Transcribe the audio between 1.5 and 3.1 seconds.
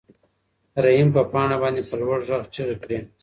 باندې په لوړ غږ چیغې کړې.